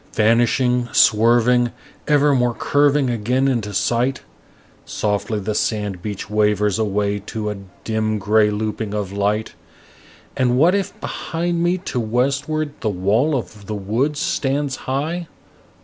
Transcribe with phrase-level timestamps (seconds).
[0.13, 1.69] Vanishing, swerving,
[2.07, 4.23] evermore curving again into sight,
[4.83, 9.53] Softly the sand beach wavers away to a dim gray looping of light.
[10.35, 15.27] And what if behind me to westward the wall of the woods stands high?